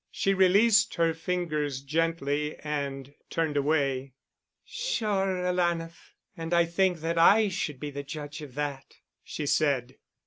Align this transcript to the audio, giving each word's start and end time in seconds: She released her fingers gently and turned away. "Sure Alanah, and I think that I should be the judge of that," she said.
She 0.09 0.33
released 0.33 0.95
her 0.95 1.13
fingers 1.13 1.79
gently 1.81 2.57
and 2.61 3.13
turned 3.29 3.55
away. 3.55 4.15
"Sure 4.65 5.45
Alanah, 5.45 5.93
and 6.35 6.55
I 6.55 6.65
think 6.65 7.01
that 7.01 7.19
I 7.19 7.49
should 7.49 7.79
be 7.79 7.91
the 7.91 8.01
judge 8.01 8.41
of 8.41 8.55
that," 8.55 8.95
she 9.23 9.45
said. 9.45 9.97